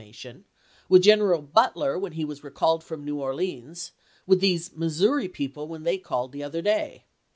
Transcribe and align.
mation, 0.01 0.45
with 0.89 1.03
General 1.03 1.43
Butler 1.43 1.99
when 1.99 2.13
he 2.13 2.25
was 2.25 2.43
recalled 2.43 2.83
from 2.83 3.05
New 3.05 3.19
Orleans, 3.21 3.91
with 4.25 4.39
these 4.41 4.75
Missouri 4.75 5.27
people 5.27 5.67
when 5.67 5.83
they 5.83 5.99
called 5.99 6.31
the 6.31 6.41
other 6.41 6.63
day. 6.63 7.05